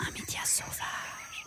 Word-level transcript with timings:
Un 0.00 0.10
média 0.12 0.40
sauvage. 0.44 1.46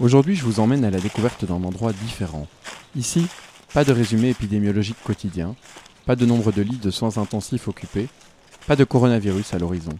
Aujourd'hui, 0.00 0.34
je 0.34 0.44
vous 0.44 0.60
emmène 0.60 0.84
à 0.84 0.90
la 0.90 0.98
découverte 0.98 1.44
d'un 1.44 1.62
endroit 1.62 1.92
différent. 1.92 2.48
Ici, 2.96 3.26
pas 3.72 3.84
de 3.84 3.92
résumé 3.92 4.30
épidémiologique 4.30 5.02
quotidien, 5.04 5.54
pas 6.06 6.16
de 6.16 6.26
nombre 6.26 6.52
de 6.52 6.62
lits 6.62 6.78
de 6.78 6.90
soins 6.90 7.18
intensifs 7.18 7.68
occupés, 7.68 8.08
pas 8.66 8.76
de 8.76 8.84
coronavirus 8.84 9.54
à 9.54 9.58
l'horizon. 9.58 9.92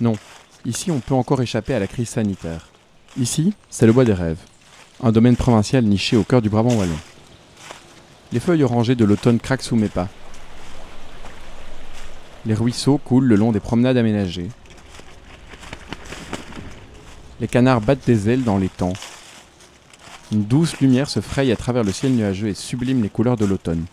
Non, 0.00 0.14
ici 0.64 0.90
on 0.90 1.00
peut 1.00 1.14
encore 1.14 1.42
échapper 1.42 1.74
à 1.74 1.78
la 1.78 1.86
crise 1.86 2.08
sanitaire. 2.08 2.68
Ici, 3.18 3.52
c'est 3.70 3.86
le 3.86 3.92
bois 3.92 4.04
des 4.04 4.14
rêves, 4.14 4.40
un 5.02 5.12
domaine 5.12 5.36
provincial 5.36 5.84
niché 5.84 6.16
au 6.16 6.24
cœur 6.24 6.42
du 6.42 6.48
Brabant 6.48 6.74
wallon. 6.74 6.96
Les 8.32 8.40
feuilles 8.40 8.64
orangées 8.64 8.94
de 8.94 9.04
l'automne 9.04 9.38
craquent 9.38 9.62
sous 9.62 9.76
mes 9.76 9.88
pas. 9.88 10.08
Les 12.46 12.54
ruisseaux 12.54 12.98
coulent 12.98 13.26
le 13.26 13.36
long 13.36 13.52
des 13.52 13.60
promenades 13.60 13.96
aménagées. 13.98 14.48
Les 17.40 17.48
canards 17.48 17.80
battent 17.80 18.06
des 18.06 18.30
ailes 18.30 18.44
dans 18.44 18.56
les 18.56 18.68
temps. 18.68 18.94
Une 20.32 20.44
douce 20.44 20.80
lumière 20.80 21.10
se 21.10 21.20
fraye 21.20 21.52
à 21.52 21.56
travers 21.56 21.84
le 21.84 21.92
ciel 21.92 22.12
nuageux 22.12 22.48
et 22.48 22.54
sublime 22.54 23.02
les 23.02 23.10
couleurs 23.10 23.36
de 23.36 23.44
l'automne. 23.44 23.84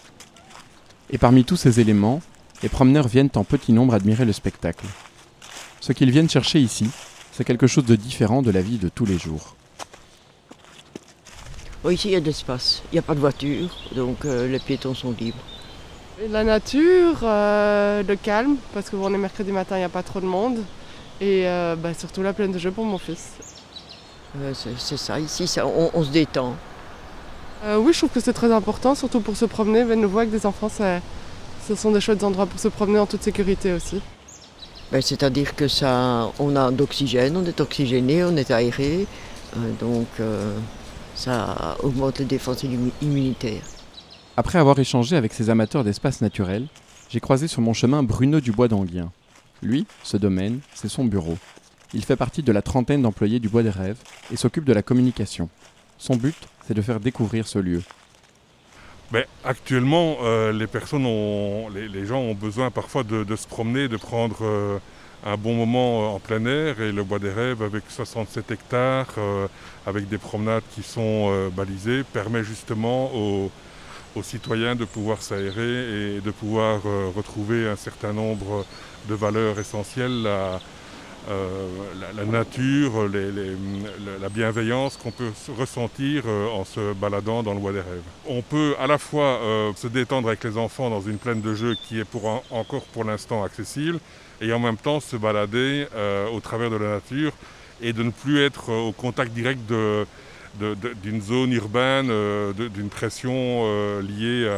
Et 1.10 1.18
parmi 1.18 1.44
tous 1.44 1.58
ces 1.58 1.80
éléments, 1.80 2.22
les 2.64 2.70
promeneurs 2.70 3.08
viennent 3.08 3.30
en 3.36 3.44
petit 3.44 3.72
nombre 3.74 3.94
admirer 3.94 4.26
le 4.26 4.34
spectacle. 4.34 4.86
Ce 5.80 5.94
qu'ils 5.94 6.12
viennent 6.12 6.30
chercher 6.30 6.60
ici, 6.60 6.90
c'est 7.32 7.44
quelque 7.44 7.68
chose 7.68 7.86
de 7.86 7.96
différent 7.96 8.42
de 8.42 8.52
la 8.52 8.62
vie 8.62 8.78
de 8.78 8.90
tous 8.90 9.06
les 9.06 9.18
jours. 9.18 9.56
Bon, 11.84 11.90
ici, 11.90 12.10
il 12.10 12.12
y 12.12 12.16
a 12.16 12.20
de 12.20 12.26
l'espace. 12.26 12.84
Il 12.92 12.96
n'y 12.96 13.00
a 13.00 13.04
pas 13.04 13.16
de 13.16 13.22
voiture, 13.22 13.70
donc 13.96 14.26
euh, 14.26 14.48
les 14.50 14.60
piétons 14.60 14.94
sont 14.94 15.16
libres. 15.18 15.38
La 16.30 16.44
nature, 16.44 17.20
euh, 17.24 18.04
le 18.04 18.16
calme, 18.18 18.58
parce 18.74 18.90
que 18.90 18.98
bon, 18.98 19.10
on 19.10 19.14
est 19.14 19.18
mercredi 19.18 19.54
matin, 19.54 19.78
il 19.78 19.80
n'y 19.80 19.86
a 19.86 19.90
pas 19.90 20.04
trop 20.04 20.20
de 20.20 20.26
monde. 20.26 20.58
Et 21.22 21.48
euh, 21.48 21.76
bah, 21.78 21.94
surtout 21.94 22.22
la 22.22 22.34
plaine 22.34 22.52
de 22.52 22.60
jeu 22.60 22.72
pour 22.72 22.84
mon 22.84 22.98
fils. 22.98 23.30
Euh, 24.38 24.54
c'est 24.54 24.98
ça, 24.98 25.18
ici, 25.20 25.48
ça, 25.48 25.66
on, 25.66 25.90
on 25.94 26.04
se 26.04 26.10
détend. 26.10 26.56
Euh, 27.64 27.78
oui, 27.78 27.94
je 27.94 28.00
trouve 28.00 28.10
que 28.10 28.20
c'est 28.20 28.34
très 28.34 28.52
important, 28.52 28.96
surtout 28.96 29.22
pour 29.22 29.38
se 29.38 29.46
promener. 29.46 29.86
Ben, 29.86 30.00
nouveau 30.00 30.20
avec 30.20 30.32
des 30.32 30.46
enfants, 30.46 30.70
c'est- 30.70 31.02
ce 31.68 31.76
sont 31.76 31.92
des 31.92 32.02
chouettes 32.02 32.24
endroits 32.24 32.46
pour 32.46 32.60
se 32.60 32.68
promener 32.68 33.00
en 33.00 33.06
toute 33.06 33.24
sécurité 33.24 33.74
aussi. 33.74 34.02
Ben, 34.92 35.02
C'est-à-dire 35.02 35.56
que 35.56 35.68
ça, 35.68 36.32
on 36.40 36.56
a 36.56 36.72
d'oxygène, 36.72 37.38
on 37.38 37.46
est 37.46 37.60
oxygéné, 37.62 38.24
on 38.24 38.36
est 38.36 38.50
aéré, 38.52 39.06
euh, 39.56 39.72
donc 39.80 40.08
euh, 40.20 40.58
ça 41.16 41.78
augmente 41.84 42.20
les 42.20 42.26
défenses 42.26 42.64
immu- 42.64 42.92
immunitaires. 43.02 43.62
Après 44.38 44.58
avoir 44.58 44.80
échangé 44.80 45.16
avec 45.16 45.34
ces 45.34 45.50
amateurs 45.50 45.84
d'espaces 45.84 46.22
naturels, 46.22 46.68
j'ai 47.10 47.20
croisé 47.20 47.48
sur 47.48 47.62
mon 47.62 47.74
chemin 47.74 48.04
Bruno 48.04 48.40
Dubois 48.40 48.68
d'Anguien. 48.68 49.12
Lui, 49.62 49.86
ce 50.04 50.16
domaine, 50.18 50.60
c'est 50.74 50.90
son 50.90 51.06
bureau. 51.06 51.38
Il 51.94 52.06
fait 52.06 52.16
partie 52.16 52.44
de 52.44 52.52
la 52.52 52.62
trentaine 52.62 53.02
d'employés 53.02 53.40
du 53.40 53.50
Bois 53.50 53.64
des 53.64 53.70
Rêves 53.72 53.98
et 54.32 54.38
s'occupe 54.38 54.64
de 54.64 54.74
la 54.74 54.84
communication. 54.84 55.50
Son 55.98 56.16
but, 56.16 56.36
c'est 56.68 56.74
de 56.76 56.82
faire 56.82 57.00
découvrir 57.00 57.48
ce 57.48 57.60
lieu. 57.60 57.82
Actuellement, 59.44 60.18
euh, 60.22 60.52
les 60.52 60.68
personnes 60.68 61.06
ont, 61.06 61.70
les, 61.70 61.88
les 61.88 62.06
gens 62.06 62.20
ont 62.20 62.36
besoin 62.36 62.70
parfois 62.70 63.04
de, 63.04 63.24
de 63.24 63.36
se 63.36 63.48
promener, 63.48 63.88
de 63.88 63.98
prendre 63.98 64.38
euh, 64.42 64.78
un 65.26 65.38
bon 65.38 65.56
moment 65.56 66.04
euh, 66.04 66.08
en 66.16 66.20
plein 66.20 66.46
air. 66.46 66.80
Et 66.82 66.92
le 66.92 67.04
Bois 67.04 67.18
des 67.20 67.32
Rêves, 67.32 67.64
avec 67.64 67.84
67 67.90 68.52
hectares, 68.52 69.08
euh, 69.18 69.48
avec 69.88 70.08
des 70.10 70.18
promenades 70.20 70.64
qui 70.76 70.84
sont 70.84 71.30
euh, 71.32 71.50
balisées, 71.50 72.04
permet 72.04 72.44
justement 72.44 73.12
aux, 73.16 73.50
aux 74.16 74.24
citoyens 74.24 74.76
de 74.76 74.86
pouvoir 74.86 75.22
s'aérer 75.24 76.18
et 76.18 76.22
de 76.22 76.32
pouvoir 76.32 76.82
euh, 76.86 77.10
retrouver 77.16 77.68
un 77.68 77.76
certain 77.76 78.14
nombre 78.14 78.66
de 79.08 79.16
valeurs 79.16 79.58
essentielles. 79.60 80.22
La, 80.24 80.60
euh, 81.30 81.68
la, 82.16 82.26
nature, 82.26 83.08
la- 83.08 84.18
la 84.22 84.30
bienveillance 84.30 84.98
qu'on 84.98 85.12
peut 85.12 85.32
se 85.36 85.52
ressentir 85.52 86.24
euh, 86.26 86.48
en 86.50 86.64
se 86.66 86.94
baladant 86.94 87.44
dans 87.44 87.54
le 87.54 87.60
bois 87.60 87.72
des 87.74 87.80
rêves. 87.82 88.02
On 88.28 88.42
peut 88.42 88.76
à 88.80 88.88
la 88.88 88.98
fois 88.98 89.26
euh, 89.42 89.72
se 89.76 89.88
détendre 89.88 90.28
avec 90.30 90.44
les 90.44 90.58
enfants 90.58 90.90
dans 90.90 91.02
une 91.02 91.18
plaine 91.18 91.42
de 91.42 91.54
jeu 91.54 91.76
qui 91.88 92.00
est 92.00 92.06
pour 92.06 92.44
encore 92.52 92.84
pour 92.94 93.04
l'instant 93.04 93.44
accessible 93.44 94.00
et 94.42 94.52
en 94.54 94.60
même 94.60 94.78
temps 94.78 95.00
se 95.02 95.18
balader 95.18 95.86
au 96.34 96.40
travers 96.40 96.70
de 96.70 96.78
la 96.78 96.92
nature 96.92 97.34
et 97.82 97.92
de 97.92 98.04
ne 98.04 98.10
plus 98.12 98.40
être 98.42 98.72
au 98.72 98.94
contact 98.94 99.34
direct 99.34 99.60
d'une 100.60 101.22
zone 101.22 101.52
urbaine, 101.52 102.10
d'une 102.56 102.88
pression 102.90 104.00
liée 104.00 104.50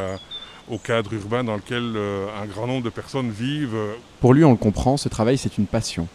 au 0.70 0.78
cadre 0.78 1.12
urbain 1.14 1.42
dans 1.42 1.56
lequel 1.56 1.96
un 2.40 2.46
grand 2.46 2.68
nombre 2.68 2.84
de 2.84 2.90
personnes 2.90 3.30
vivent 3.32 3.76
Pour 4.20 4.34
lui, 4.34 4.44
on 4.44 4.52
le 4.52 4.56
comprend, 4.56 4.96
ce 4.96 5.08
travail, 5.08 5.36
c'est 5.36 5.58
une 5.58 5.66
passion. 5.66 6.06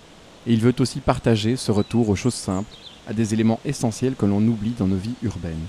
Et 0.48 0.54
il 0.54 0.62
veut 0.62 0.74
aussi 0.80 1.02
partager 1.02 1.58
ce 1.58 1.74
retour 1.74 2.08
aux 2.08 2.16
choses 2.16 2.34
simples, 2.34 2.74
à 3.06 3.12
des 3.12 3.34
éléments 3.34 3.60
essentiels 3.66 4.16
que 4.16 4.26
l'on 4.26 4.38
oublie 4.38 4.74
dans 4.80 4.88
nos 4.88 4.96
vies 4.96 5.16
urbaines. 5.22 5.66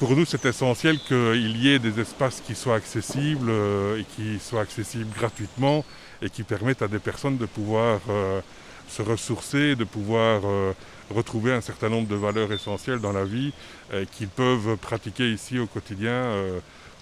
Pour 0.00 0.16
nous, 0.16 0.24
c'est 0.24 0.44
essentiel 0.46 0.98
qu'il 0.98 1.56
y 1.56 1.68
ait 1.68 1.78
des 1.78 2.00
espaces 2.00 2.42
qui 2.44 2.56
soient 2.56 2.74
accessibles 2.74 3.48
euh, 3.48 4.00
et 4.00 4.04
qui 4.16 4.40
soient 4.40 4.62
accessibles 4.62 5.14
gratuitement 5.16 5.84
et 6.20 6.28
qui 6.28 6.42
permettent 6.42 6.82
à 6.82 6.88
des 6.88 6.98
personnes 6.98 7.38
de 7.38 7.46
pouvoir 7.46 8.00
euh, 8.10 8.40
se 8.88 9.02
ressourcer, 9.02 9.76
de 9.76 9.84
pouvoir 9.84 10.40
euh, 10.44 10.72
retrouver 11.14 11.52
un 11.52 11.60
certain 11.60 11.88
nombre 11.88 12.08
de 12.08 12.16
valeurs 12.16 12.50
essentielles 12.50 12.98
dans 12.98 13.12
la 13.12 13.24
vie 13.24 13.52
qu'ils 14.10 14.28
peuvent 14.28 14.76
pratiquer 14.76 15.30
ici 15.30 15.58
au 15.58 15.66
quotidien 15.66 16.32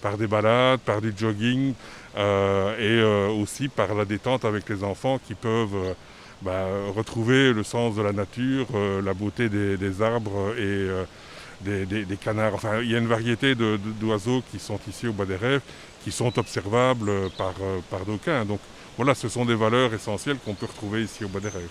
par 0.01 0.17
des 0.17 0.27
balades, 0.27 0.81
par 0.81 1.01
du 1.01 1.13
jogging 1.15 1.73
et 2.17 3.03
aussi 3.41 3.69
par 3.69 3.95
la 3.95 4.03
détente 4.03 4.43
avec 4.43 4.67
les 4.67 4.83
enfants 4.83 5.19
qui 5.25 5.33
peuvent 5.33 5.95
bah, 6.43 6.65
retrouver 6.95 7.53
le 7.53 7.63
sens 7.63 7.95
de 7.95 8.01
la 8.01 8.11
nature, 8.11 8.67
euh, 8.75 9.01
la 9.01 9.13
beauté 9.13 9.49
des, 9.49 9.77
des 9.77 10.01
arbres 10.01 10.53
et 10.57 10.61
euh, 10.61 11.03
des, 11.61 11.85
des- 11.85 12.05
des 12.05 12.17
canards. 12.17 12.53
Enfin, 12.55 12.81
il 12.81 12.91
y 12.91 12.95
a 12.95 12.97
une 12.99 13.07
variété 13.07 13.55
d'oiseaux 13.55 14.41
qui 14.51 14.59
sont 14.59 14.79
ici 14.89 15.07
au 15.07 15.13
Bois 15.13 15.25
des 15.25 15.35
Rêves, 15.37 15.61
qui 16.03 16.11
sont 16.11 16.37
observables 16.37 17.09
euh, 17.09 17.29
par, 17.37 17.53
par 17.89 18.05
d'aucuns. 18.05 18.45
Donc 18.45 18.59
voilà, 18.97 19.15
ce 19.15 19.27
sont 19.29 19.45
des 19.45 19.55
valeurs 19.55 19.93
essentielles 19.93 20.37
qu'on 20.43 20.53
peut 20.53 20.65
retrouver 20.67 21.03
ici 21.03 21.23
au 21.23 21.27
Bois 21.29 21.41
des 21.41 21.49
Rêves. 21.49 21.69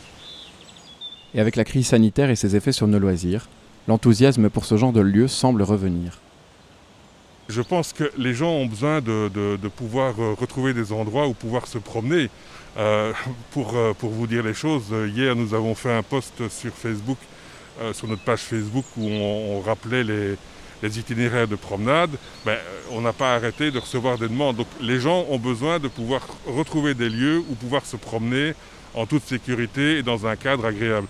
Et 1.34 1.40
avec 1.40 1.56
la 1.56 1.64
crise 1.64 1.86
sanitaire 1.88 2.30
et 2.30 2.36
ses 2.36 2.56
effets 2.56 2.72
sur 2.72 2.86
nos 2.86 2.98
loisirs, 2.98 3.48
l'enthousiasme 3.88 4.48
pour 4.50 4.64
ce 4.64 4.76
genre 4.76 4.92
de 4.92 5.00
lieu 5.00 5.28
semble 5.28 5.62
revenir. 5.62 6.18
Je 7.48 7.60
pense 7.60 7.92
que 7.92 8.10
les 8.16 8.34
gens 8.34 8.50
ont 8.52 8.66
besoin 8.66 9.00
de, 9.00 9.28
de- 9.28 9.56
de 9.60 9.68
pouvoir 9.68 10.14
retrouver 10.16 10.72
des 10.74 10.92
endroits 10.92 11.26
où 11.26 11.34
pouvoir 11.34 11.66
se 11.66 11.78
promener. 11.78 12.30
Euh, 12.76 13.12
pour, 13.50 13.76
euh, 13.76 13.92
pour 13.92 14.10
vous 14.10 14.26
dire 14.26 14.42
les 14.42 14.54
choses, 14.54 14.86
euh, 14.92 15.06
hier 15.06 15.36
nous 15.36 15.52
avons 15.52 15.74
fait 15.74 15.92
un 15.92 16.02
post 16.02 16.48
sur 16.48 16.72
Facebook, 16.72 17.18
sur 17.92 18.06
notre 18.06 18.22
page 18.22 18.40
Facebook, 18.40 18.84
où 18.96 19.08
on, 19.08 19.60
rappelait 19.60 20.04
les, 20.04 20.98
itinéraires 20.98 21.48
de 21.48 21.56
promenade. 21.56 22.10
Ben, 22.44 22.58
on 22.90 23.00
n'a 23.00 23.12
pas 23.12 23.34
arrêté 23.34 23.70
de 23.70 23.78
recevoir 23.78 24.18
des 24.18 24.28
demandes. 24.28 24.56
Donc 24.56 24.66
les 24.80 25.00
gens 25.00 25.24
ont 25.30 25.38
besoin 25.38 25.78
de 25.78 25.88
pouvoir 25.88 26.20
retrouver 26.46 26.94
des 26.94 27.08
lieux 27.08 27.38
où 27.38 27.54
pouvoir 27.54 27.84
se 27.86 27.96
promener 27.96 28.54
en 28.94 29.06
toute 29.06 29.24
sécurité 29.24 29.98
et 29.98 30.02
dans 30.02 30.26
un 30.26 30.36
cadre 30.36 30.66
agréable. 30.66 31.08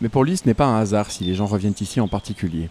Mais 0.00 0.08
pour 0.08 0.24
lui, 0.24 0.36
ce 0.36 0.46
n'est 0.46 0.54
pas 0.54 0.66
un 0.66 0.80
hasard 0.80 1.10
si 1.10 1.24
les 1.24 1.34
gens 1.34 1.46
reviennent 1.46 1.74
ici 1.80 2.00
en 2.00 2.08
particulier. 2.08 2.68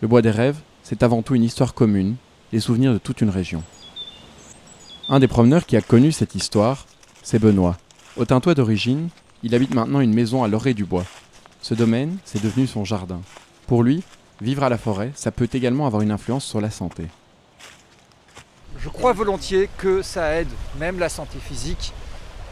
Le 0.00 0.08
Bois 0.08 0.22
des 0.22 0.30
Rêves, 0.30 0.58
c'est 0.82 1.02
avant 1.02 1.22
tout 1.22 1.34
une 1.34 1.44
histoire 1.44 1.74
commune, 1.74 2.16
les 2.52 2.60
souvenirs 2.60 2.92
de 2.92 2.98
toute 2.98 3.20
une 3.20 3.30
région. 3.30 3.62
Un 5.12 5.20
des 5.20 5.28
promeneurs 5.28 5.66
qui 5.66 5.76
a 5.76 5.82
connu 5.82 6.10
cette 6.10 6.34
histoire, 6.34 6.86
c'est 7.22 7.38
Benoît. 7.38 7.76
Autun-toi 8.16 8.54
d'origine, 8.54 9.10
il 9.42 9.54
habite 9.54 9.74
maintenant 9.74 10.00
une 10.00 10.14
maison 10.14 10.42
à 10.42 10.48
l'orée 10.48 10.72
du 10.72 10.86
bois. 10.86 11.04
Ce 11.60 11.74
domaine, 11.74 12.16
c'est 12.24 12.42
devenu 12.42 12.66
son 12.66 12.86
jardin. 12.86 13.20
Pour 13.66 13.82
lui, 13.82 14.02
vivre 14.40 14.62
à 14.62 14.70
la 14.70 14.78
forêt, 14.78 15.12
ça 15.14 15.30
peut 15.30 15.50
également 15.52 15.86
avoir 15.86 16.00
une 16.00 16.12
influence 16.12 16.46
sur 16.46 16.62
la 16.62 16.70
santé. 16.70 17.08
Je 18.78 18.88
crois 18.88 19.12
volontiers 19.12 19.68
que 19.76 20.00
ça 20.00 20.32
aide 20.36 20.48
même 20.80 20.98
la 20.98 21.10
santé 21.10 21.36
physique 21.46 21.92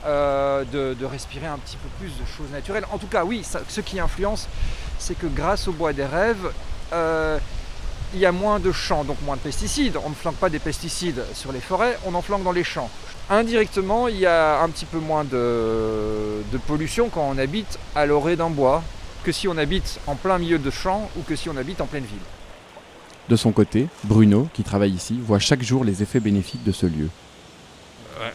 euh, 0.05 0.63
de, 0.71 1.05
respirer 1.07 1.47
un 1.47 1.57
petit 1.57 1.79
peu 1.79 1.89
plus 1.99 2.11
de 2.11 2.27
choses 2.27 2.51
naturelles. 2.53 2.85
En 2.93 2.99
tout 2.99 3.07
cas, 3.07 3.25
oui, 3.25 3.43
ce 3.69 3.81
qui 3.81 3.99
influence, 3.99 4.49
c'est 4.99 5.19
que 5.19 5.29
grâce 5.29 5.67
au 5.67 5.73
bois 5.73 5.95
des 5.95 6.05
rêves, 6.05 6.53
euh, 6.93 7.39
il 8.15 8.21
y 8.21 8.27
a 8.27 8.33
moins 8.33 8.59
de 8.59 8.73
champs, 8.73 9.05
donc 9.05 9.17
moins 9.23 9.37
de 9.37 9.41
pesticides. 9.41 9.97
On 10.05 10.11
ne 10.11 10.15
flanque 10.15 10.37
pas 10.37 10.51
des 10.51 10.59
pesticides 10.59 11.23
sur 11.35 11.53
les 11.53 11.61
forêts, 11.61 11.99
on 12.07 12.15
en 12.15 12.23
flanque 12.23 12.43
dans 12.43 12.53
les 12.53 12.65
champs. 12.65 12.91
Indirectement, 13.29 14.09
il 14.09 14.19
y 14.19 14.27
a 14.27 14.61
un 14.61 14.69
petit 14.69 14.87
peu 14.87 14.99
moins 14.99 15.25
de, 15.25 16.43
de 16.51 16.59
pollution 16.67 17.09
quand 17.09 17.29
on 17.29 17.39
habite 17.39 17.79
à 17.95 18.07
l'orée 18.07 18.37
d'un 18.37 18.51
bois 18.51 18.83
que 19.23 19.33
si 19.33 19.49
on 19.49 19.57
habite 19.57 20.01
en 20.07 20.15
plein 20.15 20.39
milieu 20.39 20.59
de 20.59 20.71
champs 20.71 21.09
ou 21.17 21.23
que 21.23 21.37
si 21.37 21.49
on 21.49 21.57
habite 21.57 21.81
en 21.81 21.87
pleine 21.87 22.05
ville. 22.05 22.19
De 23.29 23.37
son 23.37 23.53
côté, 23.53 23.87
Bruno, 24.05 24.49
qui 24.53 24.65
travaille 24.65 24.93
ici, 24.93 25.19
voit 25.23 25.39
chaque 25.39 25.63
jour 25.63 25.85
les 25.85 26.03
effets 26.03 26.21
bénéfiques 26.21 26.65
de 26.65 26.73
ce 26.73 26.87
lieu. 26.87 27.09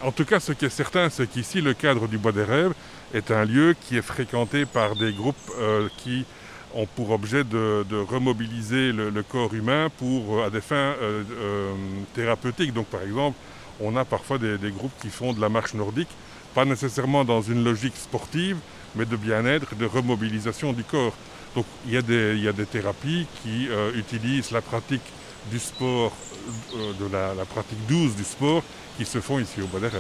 En 0.03 0.11
tout 0.11 0.25
cas, 0.25 0.39
ce 0.39 0.51
qui 0.51 0.65
est 0.65 0.69
certain, 0.69 1.09
c'est 1.09 1.27
qu'ici, 1.27 1.61
le 1.61 1.73
cadre 1.73 2.07
du 2.07 2.17
Bois 2.17 2.31
des 2.31 2.43
Rêves 2.43 2.73
est 3.13 3.29
un 3.29 3.45
lieu 3.45 3.75
qui 3.81 3.97
est 3.97 4.01
fréquenté 4.01 4.65
par 4.65 4.95
des 4.95 5.13
groupes 5.13 5.35
euh, 5.59 5.89
qui 5.97 6.25
ont 6.75 6.85
pour 6.95 7.11
objet 7.11 7.43
de, 7.43 7.85
remobiliser 8.09 8.91
le, 8.91 9.23
corps 9.23 9.53
humain 9.53 9.89
pour, 9.97 10.43
à 10.43 10.49
des 10.49 10.61
fins 10.61 10.93
thérapeutiques. 12.13 12.73
Donc, 12.73 12.87
par 12.87 13.01
exemple, 13.01 13.37
on 13.81 13.95
a 13.95 14.05
parfois 14.05 14.37
des, 14.37 14.71
groupes 14.71 14.91
qui 15.01 15.09
font 15.09 15.33
de 15.33 15.41
la 15.41 15.49
marche 15.49 15.73
nordique, 15.73 16.09
pas 16.53 16.65
nécessairement 16.65 17.23
dans 17.25 17.41
une 17.41 17.63
logique 17.63 17.95
sportive, 17.95 18.57
mais 18.95 19.05
de 19.05 19.15
bien-être, 19.15 19.75
de 19.75 19.85
remobilisation 19.85 20.73
du 20.73 20.83
corps. 20.83 21.13
Donc 21.55 21.65
il 21.85 21.93
y 21.93 21.97
a 21.97 22.01
des, 22.01 22.65
thérapies 22.65 23.25
qui 23.41 23.69
utilisent 23.95 24.51
la 24.51 24.61
pratique 24.61 25.01
du 25.51 25.59
sport, 25.59 26.11
euh, 26.75 26.93
de 26.99 27.11
la, 27.11 27.45
pratique 27.45 27.77
douce 27.87 28.15
du 28.15 28.23
sport 28.23 28.63
qui 28.97 29.05
se 29.05 29.19
font 29.19 29.39
ici 29.39 29.61
au 29.61 29.77
Rêves. 29.77 29.93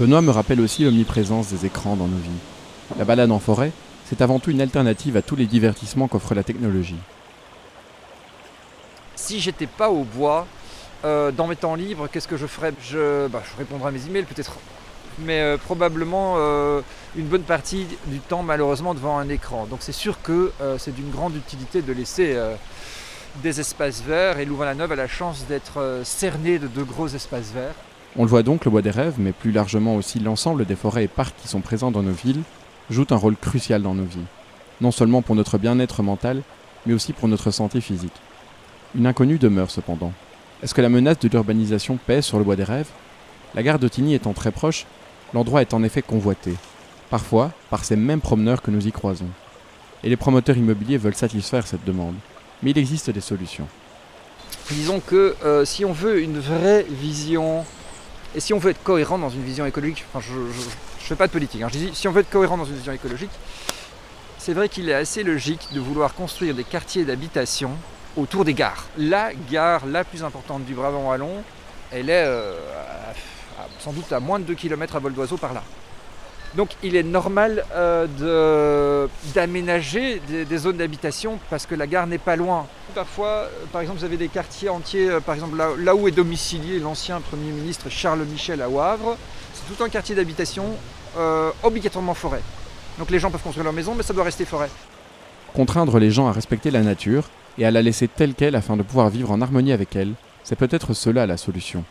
Benoît 0.00 0.20
me 0.20 0.30
rappelle 0.30 0.60
aussi 0.60 0.84
l'omniprésence 0.84 1.48
des 1.48 1.66
écrans 1.66 1.96
dans 1.96 2.06
nos 2.08 2.16
vies. 2.16 2.98
La 2.98 3.04
balade 3.04 3.30
en 3.30 3.38
forêt, 3.38 3.72
c'est 4.08 4.20
avant 4.22 4.38
tout 4.38 4.50
une 4.50 4.60
alternative 4.60 5.16
à 5.16 5.22
tous 5.22 5.36
les 5.36 5.46
divertissements 5.46 6.08
qu'offre 6.08 6.34
la 6.34 6.42
technologie. 6.42 6.96
Si 9.14 9.40
j'étais 9.40 9.66
pas 9.66 9.90
au 9.90 10.04
bois, 10.04 10.46
euh, 11.04 11.30
dans 11.32 11.46
mes 11.46 11.56
temps 11.56 11.74
libres, 11.74 12.08
qu'est-ce 12.10 12.28
que 12.28 12.36
je 12.36 12.46
ferais? 12.46 12.72
Je, 12.82 13.26
bah, 13.28 13.42
je 13.44 13.56
répondrais 13.58 13.88
à 13.88 13.90
mes 13.90 14.06
emails 14.06 14.24
peut-être, 14.24 14.56
mais 15.18 15.40
euh, 15.40 15.56
probablement 15.58 16.36
une 17.16 17.26
bonne 17.26 17.42
partie 17.42 17.86
du 18.06 18.20
temps 18.20 18.42
malheureusement 18.42 18.94
devant 18.94 19.18
un 19.18 19.28
écran. 19.28 19.66
Donc 19.66 19.78
c'est 19.80 19.92
sûr 19.92 20.22
que 20.22 20.52
c'est 20.78 20.94
d'une 20.94 21.10
grande 21.10 21.34
utilité 21.36 21.82
de 21.82 21.92
laisser 21.92 22.36
des 23.42 23.60
espaces 23.60 24.02
verts 24.02 24.38
et 24.38 24.44
Louvain-la-Neuve 24.44 24.92
a 24.92 24.96
la 24.96 25.08
chance 25.08 25.46
d'être 25.46 25.80
euh, 25.80 26.04
cerné 26.04 26.58
de 26.58 26.66
deux 26.66 26.84
gros 26.84 27.08
espaces 27.08 27.50
verts. 27.52 27.74
On 28.16 28.22
le 28.22 28.28
voit 28.28 28.42
donc, 28.42 28.64
le 28.64 28.70
Bois 28.70 28.82
des 28.82 28.90
Rêves, 28.90 29.16
mais 29.18 29.32
plus 29.32 29.52
largement 29.52 29.94
aussi 29.96 30.20
l'ensemble 30.20 30.64
des 30.64 30.76
forêts 30.76 31.04
et 31.04 31.08
parcs 31.08 31.34
qui 31.36 31.48
sont 31.48 31.60
présents 31.60 31.90
dans 31.90 32.02
nos 32.02 32.12
villes, 32.12 32.42
jouent 32.90 33.06
un 33.10 33.16
rôle 33.16 33.36
crucial 33.36 33.82
dans 33.82 33.94
nos 33.94 34.04
vies. 34.04 34.18
Non 34.80 34.90
seulement 34.90 35.22
pour 35.22 35.34
notre 35.34 35.58
bien-être 35.58 36.02
mental, 36.02 36.42
mais 36.84 36.94
aussi 36.94 37.12
pour 37.12 37.28
notre 37.28 37.50
santé 37.50 37.80
physique. 37.80 38.12
Une 38.94 39.06
inconnue 39.06 39.38
demeure 39.38 39.70
cependant. 39.70 40.12
Est-ce 40.62 40.74
que 40.74 40.80
la 40.80 40.88
menace 40.88 41.18
de 41.18 41.28
l'urbanisation 41.28 41.98
pèse 42.06 42.24
sur 42.24 42.38
le 42.38 42.44
Bois 42.44 42.56
des 42.56 42.64
Rêves? 42.64 42.88
La 43.54 43.62
gare 43.62 43.78
de 43.78 43.88
Tigny 43.88 44.14
étant 44.14 44.32
très 44.32 44.50
proche, 44.50 44.86
l'endroit 45.34 45.60
est 45.60 45.74
en 45.74 45.82
effet 45.82 46.02
convoité. 46.02 46.54
Parfois, 47.10 47.52
par 47.70 47.84
ces 47.84 47.96
mêmes 47.96 48.20
promeneurs 48.20 48.62
que 48.62 48.70
nous 48.70 48.86
y 48.86 48.92
croisons. 48.92 49.28
Et 50.02 50.08
les 50.08 50.16
promoteurs 50.16 50.56
immobiliers 50.56 50.98
veulent 50.98 51.14
satisfaire 51.14 51.66
cette 51.66 51.84
demande. 51.84 52.14
Mais 52.62 52.70
il 52.70 52.78
existe 52.78 53.10
des 53.10 53.20
solutions. 53.20 53.68
Disons 54.70 55.00
que 55.00 55.36
euh, 55.44 55.64
si 55.64 55.84
on 55.84 55.92
veut 55.92 56.20
une 56.22 56.38
vraie 56.38 56.86
vision, 56.88 57.64
et 58.34 58.40
si 58.40 58.52
on 58.52 58.58
veut 58.58 58.70
être 58.70 58.82
cohérent 58.82 59.18
dans 59.18 59.30
une 59.30 59.42
vision 59.42 59.66
écologique, 59.66 60.04
enfin 60.12 60.24
je 60.26 60.38
ne 60.38 60.52
fais 60.98 61.16
pas 61.16 61.26
de 61.26 61.32
politique, 61.32 61.62
hein, 61.62 61.68
si 61.92 62.08
on 62.08 62.12
veut 62.12 62.20
être 62.20 62.30
cohérent 62.30 62.56
dans 62.56 62.64
une 62.64 62.76
vision 62.76 62.92
écologique, 62.92 63.30
c'est 64.38 64.52
vrai 64.52 64.68
qu'il 64.68 64.88
est 64.88 64.94
assez 64.94 65.22
logique 65.22 65.68
de 65.72 65.80
vouloir 65.80 66.14
construire 66.14 66.54
des 66.54 66.64
quartiers 66.64 67.04
d'habitation 67.04 67.72
autour 68.16 68.44
des 68.44 68.54
gares. 68.54 68.86
La 68.96 69.32
gare 69.50 69.86
la 69.86 70.04
plus 70.04 70.22
importante 70.22 70.64
du 70.64 70.74
Brabant 70.74 71.08
Wallon, 71.08 71.42
elle 71.90 72.10
est 72.10 72.24
euh, 72.24 72.54
sans 73.80 73.92
doute 73.92 74.12
à 74.12 74.20
moins 74.20 74.38
de 74.38 74.44
2 74.44 74.54
km 74.54 74.96
à 74.96 74.98
vol 74.98 75.14
d'oiseau 75.14 75.36
par 75.36 75.52
là. 75.52 75.62
Donc 76.56 76.70
il 76.82 76.96
est 76.96 77.02
normal 77.02 77.64
euh, 77.74 79.06
d'aménager 79.34 80.22
des, 80.26 80.58
zones 80.58 80.78
d'habitation 80.78 81.38
parce 81.50 81.66
que 81.66 81.74
la 81.74 81.86
gare 81.86 82.06
n'est 82.06 82.18
pas 82.18 82.34
loin. 82.34 82.66
Parfois, 82.94 83.26
euh, 83.26 83.48
par 83.70 83.82
exemple, 83.82 83.98
vous 83.98 84.04
avez 84.06 84.16
des 84.16 84.28
quartiers 84.28 84.70
entiers, 84.70 85.10
euh, 85.10 85.20
par 85.20 85.34
exemple 85.34 85.56
là, 85.56 85.94
où 85.94 86.08
est 86.08 86.12
domicilié 86.12 86.78
l'ancien 86.78 87.20
Premier 87.20 87.50
ministre 87.50 87.90
Charles 87.90 88.24
Michel 88.24 88.62
à 88.62 88.70
Wavre, 88.70 89.18
c'est 89.52 89.74
tout 89.74 89.84
un 89.84 89.88
quartier 89.88 90.14
d'habitation 90.14 90.64
obligatoirement 91.62 92.12
forêt. 92.12 92.42
Donc 92.98 93.10
les 93.10 93.18
gens 93.18 93.30
peuvent 93.30 93.42
construire 93.42 93.64
leur 93.64 93.72
maison, 93.72 93.94
mais 93.94 94.02
ça 94.02 94.12
doit 94.12 94.24
rester 94.24 94.44
forêt. 94.44 94.68
Contraindre 95.54 95.98
les 95.98 96.10
gens 96.10 96.26
à 96.26 96.32
respecter 96.32 96.70
la 96.70 96.82
nature 96.82 97.30
et 97.56 97.64
à 97.64 97.70
la 97.70 97.80
laisser 97.80 98.06
telle 98.06 98.34
qu'elle 98.34 98.54
afin 98.54 98.76
de 98.76 98.82
pouvoir 98.82 99.08
vivre 99.08 99.30
en 99.30 99.40
harmonie 99.40 99.72
avec 99.72 99.96
elle, 99.96 100.12
c'est 100.44 100.56
peut-être 100.56 100.92
cela 100.92 101.26
la 101.26 101.38
solution. 101.38 101.84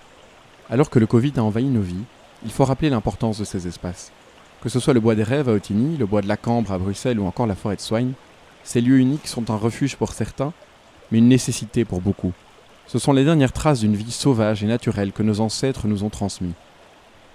Alors 0.69 0.91
que 0.91 0.99
le 0.99 1.07
Covid 1.07 1.33
a 1.37 1.43
envahi 1.43 1.65
nos 1.65 1.81
vies, 1.81 2.03
il 2.43 2.51
faut 2.51 2.65
rappeler 2.65 2.91
l'importance 2.91 3.39
de 3.39 3.45
ces 3.45 3.67
espaces. 3.67 4.11
Que 4.65 4.71
ce 4.71 4.79
soit 4.79 4.95
le 4.95 4.99
bois 4.99 5.13
des 5.13 5.21
rêves 5.21 5.47
à 5.47 5.51
Otigny, 5.51 5.95
le 5.95 6.07
bois 6.07 6.23
de 6.23 6.27
la 6.27 6.37
Cambre 6.37 6.71
à 6.71 6.79
Bruxelles 6.79 7.19
ou 7.19 7.27
encore 7.27 7.45
la 7.45 7.53
forêt 7.53 7.75
de 7.75 7.81
Soigne, 7.81 8.13
ces 8.63 8.81
lieux 8.81 8.97
uniques 8.97 9.27
sont 9.27 9.51
un 9.51 9.55
refuge 9.55 9.95
pour 9.95 10.11
certains, 10.11 10.53
mais 11.11 11.19
une 11.19 11.27
nécessité 11.27 11.85
pour 11.85 12.01
beaucoup. 12.01 12.33
Ce 12.87 12.97
sont 12.97 13.13
les 13.13 13.23
dernières 13.23 13.53
traces 13.53 13.81
d'une 13.81 13.95
vie 13.95 14.11
sauvage 14.11 14.63
et 14.63 14.65
naturelle 14.65 15.11
que 15.11 15.21
nos 15.21 15.39
ancêtres 15.39 15.85
nous 15.85 16.03
ont 16.03 16.09
transmis, 16.09 16.55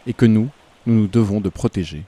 et 0.09 0.13
que 0.13 0.27
nous, 0.27 0.49
nous 0.87 0.95
nous 1.03 1.07
devons 1.07 1.41
de 1.41 1.49
protéger. 1.49 2.03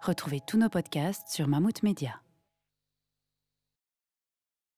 Retrouvez 0.00 0.40
tous 0.40 0.56
nos 0.56 0.70
podcasts 0.70 1.28
sur 1.28 1.48
Mammouth 1.48 1.82
Media. 1.82 2.14